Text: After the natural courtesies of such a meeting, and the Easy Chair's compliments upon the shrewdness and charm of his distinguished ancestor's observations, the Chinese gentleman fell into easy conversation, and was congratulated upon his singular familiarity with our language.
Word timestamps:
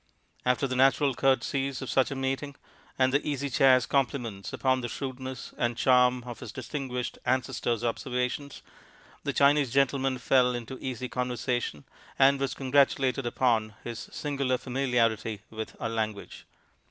After 0.47 0.65
the 0.65 0.75
natural 0.75 1.13
courtesies 1.13 1.79
of 1.79 1.91
such 1.91 2.09
a 2.09 2.15
meeting, 2.15 2.55
and 2.97 3.13
the 3.13 3.23
Easy 3.23 3.51
Chair's 3.51 3.85
compliments 3.85 4.51
upon 4.51 4.81
the 4.81 4.87
shrewdness 4.89 5.53
and 5.59 5.77
charm 5.77 6.23
of 6.23 6.39
his 6.39 6.51
distinguished 6.51 7.19
ancestor's 7.23 7.83
observations, 7.83 8.63
the 9.23 9.31
Chinese 9.31 9.71
gentleman 9.71 10.17
fell 10.17 10.55
into 10.55 10.79
easy 10.81 11.07
conversation, 11.07 11.83
and 12.17 12.39
was 12.39 12.55
congratulated 12.55 13.27
upon 13.27 13.75
his 13.83 14.09
singular 14.11 14.57
familiarity 14.57 15.41
with 15.51 15.75
our 15.79 15.89
language. 15.89 16.47